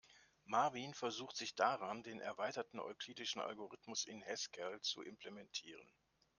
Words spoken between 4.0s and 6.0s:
in Haskell zu implementieren.